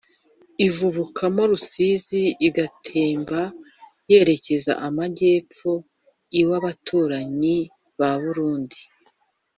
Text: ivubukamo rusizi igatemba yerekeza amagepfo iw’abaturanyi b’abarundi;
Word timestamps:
ivubukamo 0.67 1.41
rusizi 1.51 2.23
igatemba 2.47 3.41
yerekeza 4.11 4.73
amagepfo 4.87 5.71
iw’abaturanyi 6.39 7.57
b’abarundi; 7.97 8.79